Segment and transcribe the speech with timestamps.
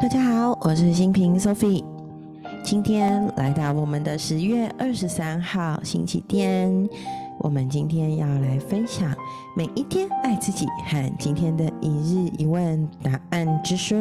[0.00, 1.84] 大家好，我是新平 Sophie。
[2.62, 6.88] 今天来到我们的十月二十三号星期天，
[7.38, 9.14] 我们今天要来分享
[9.56, 13.96] 每一天爱自己和今天的一日一问答案之书。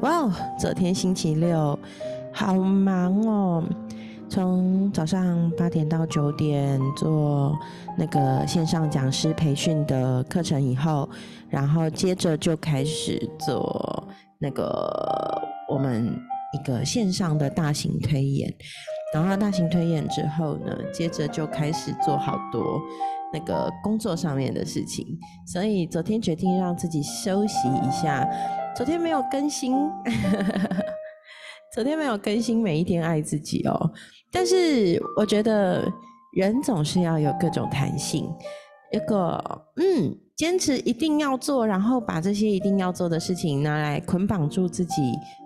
[0.00, 1.78] 哇哦，昨天星期六，
[2.32, 3.64] 好忙哦！
[4.38, 7.58] 从早上八点到九点做
[7.96, 11.10] 那个线上讲师培训的课程以后，
[11.48, 16.16] 然后接着就开始做那个我们
[16.52, 18.54] 一个线上的大型推演，
[19.12, 22.80] 然后大型推演之后呢，接着就开始做好多
[23.32, 25.04] 那个工作上面的事情，
[25.48, 28.24] 所以昨天决定让自己休息一下，
[28.76, 29.74] 昨天没有更新，
[31.78, 33.92] 昨天没有更新，每一天爱自己哦。
[34.32, 35.88] 但是我觉得
[36.32, 38.28] 人总是要有各种弹性，
[38.90, 39.40] 一个
[39.76, 44.94] 嗯，坚持一定要做，然后把这些一定要做的事情拿来捆绑住自己，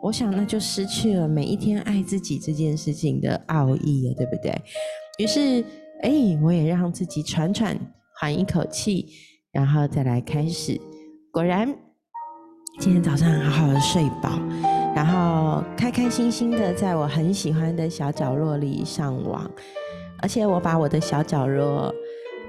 [0.02, 4.58] 我想那就失去了每一天爱自己这件事情的奥义了，对不对？
[5.18, 5.62] 于是，
[6.00, 6.10] 哎，
[6.42, 7.78] 我也让自己喘喘，
[8.18, 9.06] 缓一口气，
[9.52, 10.80] 然后再来开始。
[11.30, 11.68] 果然，
[12.80, 14.81] 今天早上好好的睡饱。
[14.94, 19.50] 然后开开心心的在我很喜欢的小角落里上网，
[20.20, 21.92] 而且我把我的小角落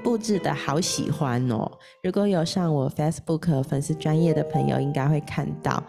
[0.04, 1.72] 布置的好喜欢哦。
[2.04, 5.82] 如果有上我 Facebook 粉丝专业的朋友，应该会看到。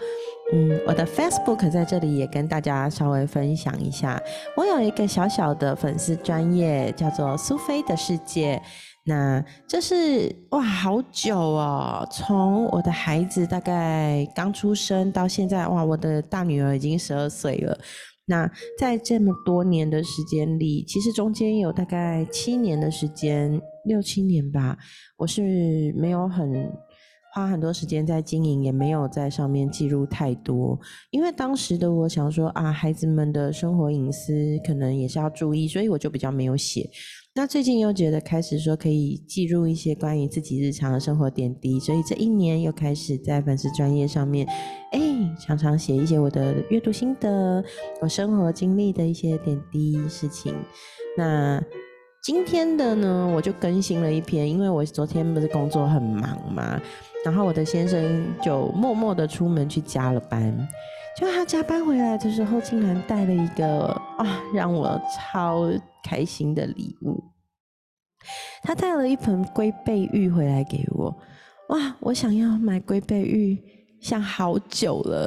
[0.52, 4.20] 嗯，我的 Facebook 在这里也跟大家稍微分享一下，
[4.56, 8.60] 我有一个小小的粉丝专业，叫做苏菲的世界。
[9.06, 12.06] 那这是哇，好久哦！
[12.10, 17.78] 从我的孩子大概刚出生到现在，哇，我的大女儿已经十二岁了。
[18.26, 24.78] 那在这么多年的时间里，其实中间有大概七年的时间，六七年吧，
[25.18, 26.72] 我是没有很
[27.34, 30.78] 花很多时间在经营，也没有在上面记录太多，
[31.10, 36.88] 因为当时的我想说啊，孩子们的生活隐私可能也是要注意，所以我就比较没有写。
[37.34, 44.46] 那最近又觉得开始说可以记录一些关于自己日常的生活点滴，所以这一年又开始在粉丝专业上面，
[44.92, 45.00] 哎，
[45.40, 47.64] 常常写一些我的阅读心得、
[48.00, 50.54] 我生活经历的一些点滴事情。
[51.18, 51.60] 那
[52.22, 56.80] 今天的呢，我就更新了一篇，因为我昨天不是工作很忙嘛，
[57.24, 60.54] 然后我的先生就默默的出门去加了班，
[61.18, 63.86] 就他加班回来的时候，竟然带了一个
[64.18, 65.00] 啊，让我
[65.32, 65.70] 超。
[66.06, 67.24] 开心的礼物，
[68.62, 71.06] 他带了一盆龟背玉回来给我。
[71.70, 73.58] 哇，我想要买龟背玉，
[74.02, 75.26] 想好久了。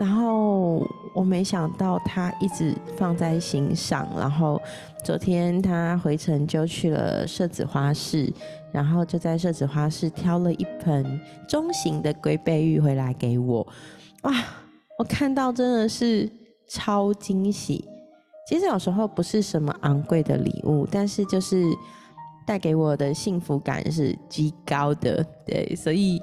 [0.00, 0.82] 然后
[1.14, 4.06] 我没想到他一直放在心上。
[4.18, 4.60] 然后
[5.04, 8.32] 昨天他回程就去了设子花市，
[8.72, 13.66] 然后就在设子花市挑了一盆中型的龟背玉回来给我。
[14.22, 14.32] 哇，
[14.98, 16.30] 我看到真的是
[16.68, 17.84] 超惊喜。
[18.48, 21.64] 其实有时候不是什么昂贵的礼物，但是就是
[22.46, 26.20] 带给我的幸福感是极高的，对，所以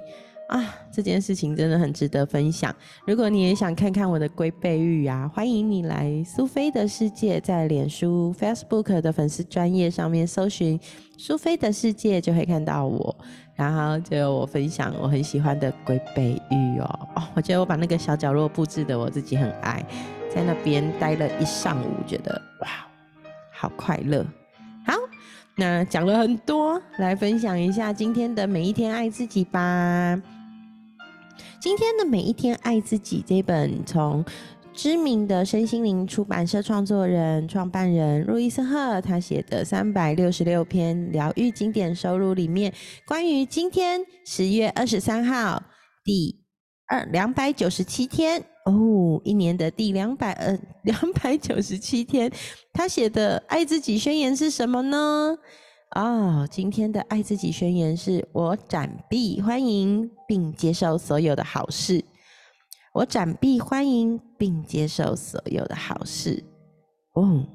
[0.52, 2.76] 啊，这件事情真的很值得分享。
[3.08, 10.78] 如果你也想看看我的龟背玉啊，欢迎你来苏菲的世界，在脸书、Facebook 的粉丝专业上面搜寻
[11.18, 13.16] 苏菲的世界，就会看到我，
[13.56, 17.00] 然后就有我分享我很喜欢的龟背玉哦。
[17.16, 19.82] 哦，我觉得我把那个小角落布置的我自己很爱。
[20.30, 22.68] 在那边待了一上午，觉得哇，
[23.54, 24.26] 好快乐。
[24.86, 24.96] 好，
[25.56, 30.22] 那讲了很多，来分享一下今天的每一天爱自己吧。
[31.62, 34.26] 今天的每一天爱自己这本从
[34.74, 42.74] 知名的身心灵出版社创作人、创办人路易斯赫他写的三百六十六篇疗愈经典收录里面，
[43.06, 45.62] 关于今天十月二十三号
[46.04, 46.36] 第
[46.88, 48.44] 二两百九十七天。
[48.66, 52.32] 哦，一年的第两百呃两百九十七天，
[52.74, 55.38] 他写的爱自己宣言是什么呢？
[55.96, 62.04] 哦，今天的爱自己宣言是我展臂欢迎并接受所有的好事。
[62.94, 66.44] 我展臂欢迎并接受所有的好事。
[67.14, 67.46] 哦，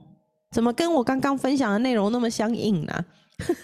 [0.50, 3.04] 怎么跟我刚刚分享的内容那么相应呢？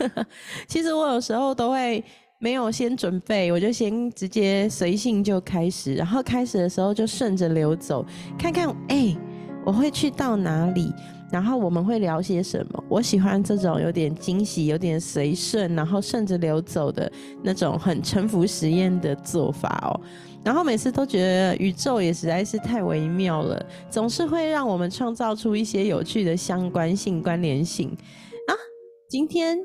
[0.66, 2.02] 其实我有时候都会。
[2.42, 8.04] 没有先准备，我就先直接随性就开始，然后开始的时候就顺着流走，
[8.36, 9.16] 看看哎，
[9.64, 10.92] 我会去到哪里，
[11.32, 12.84] 然后我们会聊些什么。
[12.88, 17.10] 我喜欢这种有点惊喜、有点随顺，然后顺着流走的
[17.42, 19.98] 那种很沉浮实验的做法哦。
[20.44, 27.88] 然后每次都觉得宇宙也实在是太微妙了，总是会让我们创造出一些有趣的相关性、关联性
[28.46, 28.52] 啊。
[29.08, 29.58] 今天。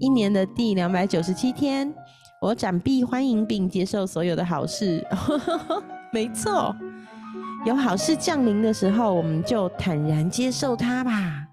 [0.00, 1.92] 一年的第两百九十七天，
[2.40, 5.04] 我展臂欢迎并接受所有的好事。
[6.14, 6.72] 没错，
[7.68, 11.46] 有好事降临的时候，我们就坦然接受它吧，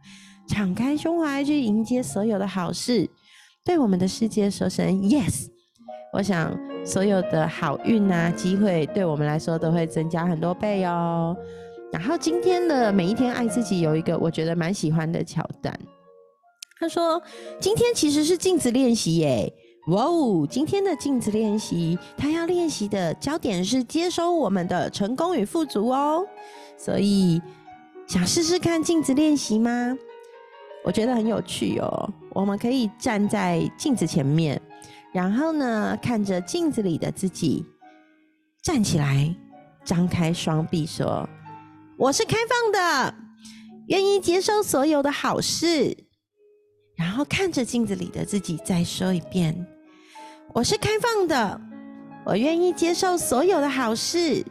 [0.47, 3.05] 敞开胸怀去迎接所有的好事，
[3.65, 5.47] 对我们的世界说声 yes。
[6.13, 11.35] 我想所有的好运啊，机会对我们来说都会增加很多倍哦。
[11.91, 15.77] 然后今天的每一天爱自己有一个我觉得蛮喜欢的桥段，
[16.79, 17.21] 他说
[17.59, 19.51] 今天其实是镜子练习耶。
[19.87, 20.47] 哇哦！
[20.49, 26.25] 今天的镜子练习，他要练习的焦点是接收我们的成功与富足哦。
[26.75, 27.39] 所以
[28.07, 29.95] 想试试看镜子练习吗？
[30.83, 32.09] 我觉得很有趣哦。
[32.31, 34.59] 我们可以站在镜子前面，
[35.13, 37.63] 然后呢，看着镜子里的自己，
[38.63, 39.35] 站起来，
[39.83, 41.29] 张开双臂说
[41.95, 43.15] ：“我是开放的，
[43.89, 45.95] 愿意接受所有的好事。”
[46.97, 49.65] 然后看着镜子里的自己，再说一遍。
[50.53, 51.61] 我是开放的，
[52.25, 54.45] 我愿意接受所有的好事。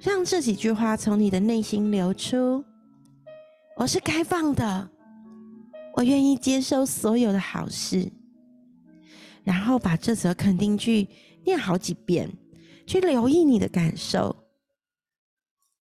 [0.00, 2.64] 让这几句话从你的内心流出。
[3.76, 4.90] 我是开放的，
[5.94, 8.10] 我愿意接受所有的好事。
[9.44, 11.08] 然后把这则肯定句
[11.44, 12.30] 念好几遍，
[12.86, 14.36] 去留意你的感受。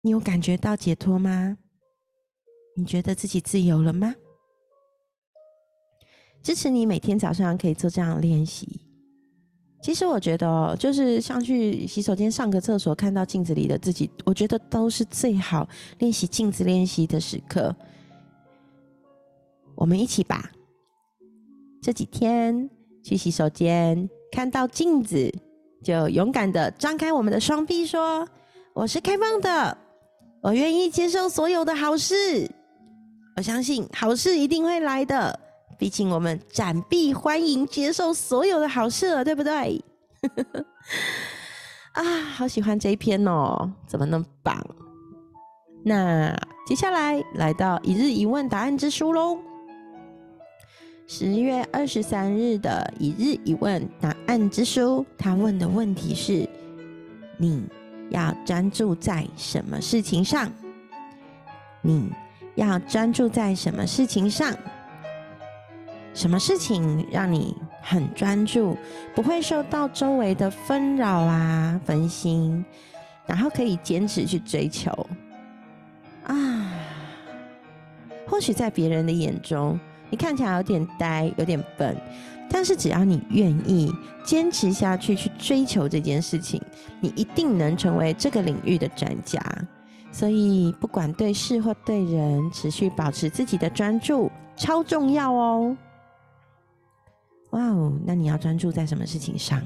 [0.03, 1.57] 你有感觉到解脱吗？
[2.77, 4.15] 你觉得自己自由了吗？
[6.43, 8.86] 支持你每天早上可以做这样的练习。
[9.87, 15.69] 其实我觉得，哦就是像去洗手间上个厕所，看到镜子里的自己，我觉得都是最好
[16.01, 17.73] 练习镜子练习的时刻。
[19.77, 20.51] 我们一起吧，
[21.81, 22.69] 这几天
[23.05, 25.33] 去洗手间看到镜子，
[25.85, 28.27] 就勇敢的张开我们的双臂，说
[28.75, 29.79] ：“我是开放的，
[30.43, 32.51] 我愿意接受所有的好事。
[33.37, 35.39] 我相信好事一定会来的。”
[35.79, 39.85] 毕竟我们展臂欢迎接受所有的好事了，对不对？
[41.93, 42.03] 啊，
[42.35, 44.63] 好喜欢这一篇哦，怎么那么棒？
[45.85, 46.35] 那
[46.67, 49.39] 接下来来到一日一问答案之书喽。
[51.07, 56.49] 十月二十三日的一日一问答案之书，他问的问题是：
[57.39, 57.63] 你
[58.11, 60.51] 要专注在什么事情上？
[61.83, 62.11] 你
[62.57, 64.53] 要专注在什么事情上？
[66.17, 68.75] 什么事情让你很专注，
[69.15, 72.65] 不会受到周围的纷扰啊、分心，
[73.27, 74.91] 然后可以坚持去追求
[76.25, 76.73] 啊？
[78.27, 79.79] 或许在别人的眼中，
[80.09, 81.95] 你看起来有点呆、有点笨，
[82.49, 83.93] 但是只要你愿意
[84.25, 86.59] 坚持下去，去追求这件事情，
[86.99, 89.39] 你一定能成为这个领域的专家。
[90.11, 95.77] 所以，不管对事或对人，持续保持自己的专注，超重要哦。
[97.51, 99.63] 哇哦，那你要专注在什么事情上？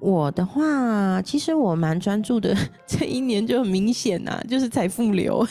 [0.00, 2.56] 我的话，其实我蛮专注的，
[2.86, 5.46] 这一年就很明显呐，就是财富流。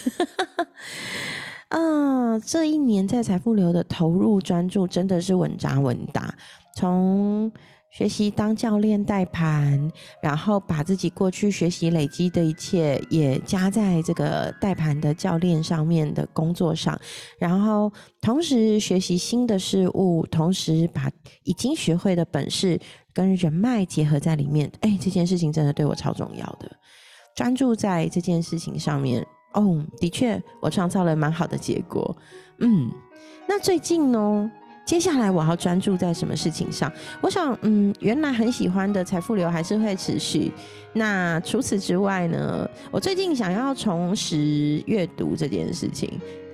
[1.69, 6.33] 啊， 这一年在财富流的投入专注真的是稳扎稳打，
[6.75, 7.51] 从。
[7.89, 9.91] 学习当教练带盘，
[10.21, 16.99] 然后把自己过去学习累积的一切也加在这个带盘的教练上面的工作上，
[17.39, 17.91] 然后
[18.21, 21.09] 同时学习新的事物，同时把
[21.43, 22.79] 已经学会的本事
[23.13, 24.71] 跟人脉结合在里面。
[24.81, 26.69] 哎，这件事情真的对我超重要的，
[27.35, 29.25] 专注在这件事情上面。
[29.53, 32.15] 哦，的确，我创造了蛮好的结果。
[32.59, 32.91] 嗯，
[33.47, 34.51] 那最近呢？
[34.87, 36.89] 接下来我要专注在什么事情上？
[37.19, 40.49] 我想，嗯，原来很喜欢的财富流还是会持续。
[40.93, 42.67] 那除此之外呢？
[42.89, 46.09] 我最近想要重拾阅读这件事情。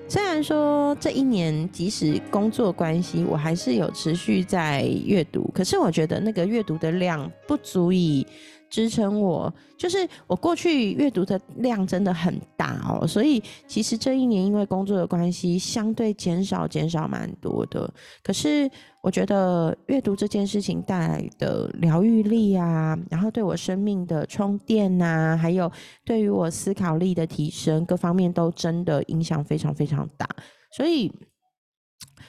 [0.09, 8.25] 虽然说这一年即使工作关系，我还是有持续在阅读，可是我觉得那个阅读的量不足以。
[8.73, 17.87] 支撑我，就是我过去阅读的量真的很大哦，所以其实这一年因为工作的关系，相对减少减少蛮多的。
[18.23, 18.67] 可是
[19.03, 25.71] 我觉得阅读这件事情带来的疗愈力啊，然后对我生命的充电呐，还有
[26.03, 30.27] 对于我思考力的提升，各方面都真的影响非常非常大。
[30.75, 31.13] 所以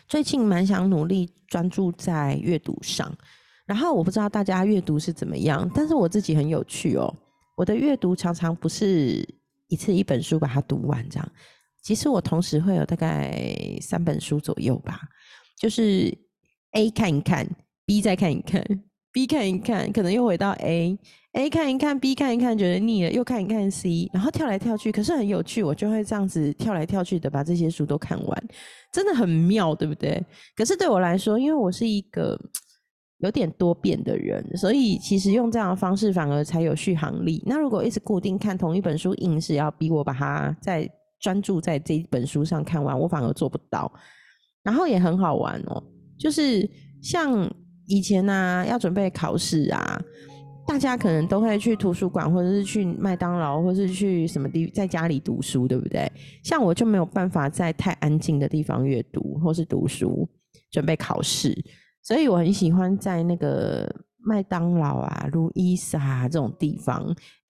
[0.06, 3.10] 最近蛮想努力专注在阅读上。
[3.66, 7.12] 然后我不知道大家阅读是怎么样，但是我自己很有趣哦。
[7.56, 9.26] 我的阅读常常不是
[9.68, 11.33] 一次一本书把它读完这样，
[11.83, 15.00] 其实我同时会有大概三本书左右吧，
[15.56, 16.12] 就是
[16.73, 17.49] A 看一看
[17.87, 18.62] ，B 再看一看
[19.12, 28.49] ，B 看一看，可能又回到 A，A 看一看，B 看一看，觉得腻了，又看一看 C，然后跳来跳去，可是很有趣，我就会这样子跳来跳去的把这些书都看完，
[28.92, 30.21] 真的很妙，对不对？
[30.56, 32.38] 可是对我来说，因为我是一个。
[33.18, 37.42] 有点多变的人，所以其实用这样的方式反而才有续航力。
[37.47, 40.88] 那如果一直固定看同一本书，硬是要逼我把它在
[41.21, 43.90] 专注在这一本书上看完，我反而做不到。
[44.62, 45.83] 然后也很好玩哦，
[46.18, 46.68] 就是
[47.02, 47.49] 像
[47.87, 50.00] 以前呢，要准备考试啊，
[50.66, 56.11] 大家可能都会去图书馆，或者是去麦当劳，或是去什么地在家里读书，对不对？
[56.42, 60.28] 像我就没有办法在太安静的地方阅读或是读书，
[60.71, 61.54] 准备考试。
[62.04, 67.02] 所以我很喜欢在那个麦当劳啊、路易莎这种地方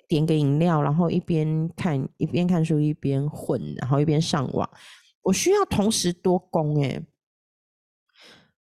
[0.07, 4.71] 点个饮料，然后一边看一边看书，一边混，然后一边上网。
[5.23, 7.03] 我需要同时多工，哎，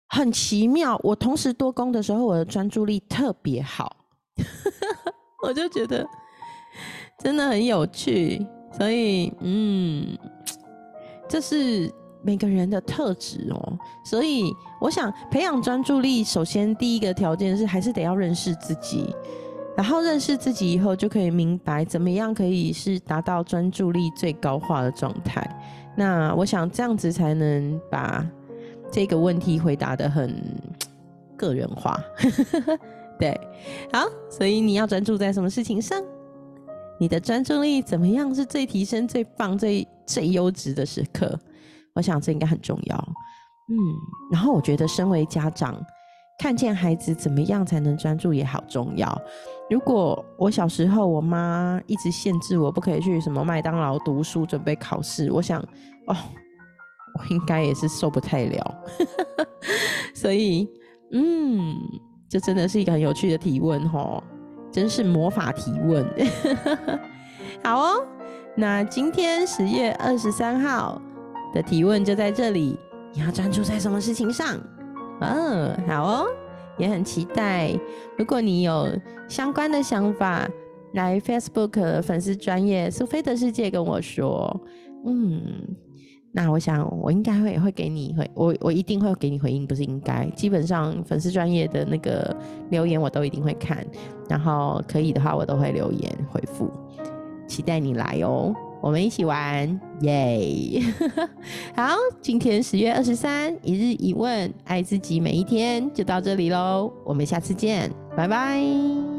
[0.08, 0.96] 很奇妙。
[1.04, 4.06] 我同时多工的时候，我的专注力特别好，
[5.42, 6.08] 我就觉得
[7.18, 8.46] 真的很有趣。
[8.78, 10.16] 所以，嗯，
[11.28, 11.92] 这是。
[12.22, 19.16] 每个人的特质哦，所以我想培养专注力，首先第一个条件是还是得要认识自己，
[19.78, 25.48] 然后认识自己以后，就可以明白怎么样可以是达到专注力最高化的状态。
[25.96, 28.26] 那我想这样子才能把
[28.92, 30.36] 这个问题回答的很
[31.38, 32.00] 个人化。
[33.20, 33.40] 对，
[33.92, 36.02] 好，所以你要专注在什么事情上？
[37.00, 41.38] 你的专注力怎么样是最提升、最棒、最最优质的时刻？
[42.00, 42.96] 我想这应该很重要，
[43.68, 43.76] 嗯，
[44.32, 45.78] 然后我觉得身为家长，
[46.40, 49.22] 看见孩子怎么样才能专注也好重要。
[49.70, 55.60] 如果我小时候我妈一直限制我不可以去什么麦当劳读书准备考试，我想
[56.08, 56.16] 哦，
[57.16, 58.76] 我应该也是受不太了。
[60.16, 60.66] 所以，
[61.12, 61.76] 嗯，
[62.30, 64.24] 这真的是一个很有趣的提问哦，
[64.72, 66.08] 真是魔法提问。
[67.62, 68.08] 好哦，
[68.56, 71.02] 那今天十月二十三号。
[71.54, 72.78] 的提问就在这里，
[73.14, 74.58] 你要专注在什么事情上？
[75.22, 76.26] 嗯，好哦，
[76.78, 77.78] 也很期待。
[78.18, 78.88] 如果你有
[79.28, 80.50] 相关的想法，
[80.94, 84.60] 来 Facebook 粉丝专业苏菲的世界跟我说。
[85.06, 85.42] 嗯，
[86.32, 90.26] 那我想我应该会会给你回，我我一定会给你回应，不是应该？
[90.32, 92.36] 基本上粉丝专业的那个
[92.70, 93.86] 留言我都一定会看，
[94.30, 96.70] 然后可以的话我都会留言回复，
[97.48, 98.54] 期待你来哦。
[98.82, 100.82] 我们一起玩，耶！
[101.76, 106.92] 好，今天十月二十三，一日一问，爱自己每一天，就到这里喽。
[107.04, 109.19] 我们下次见，拜拜。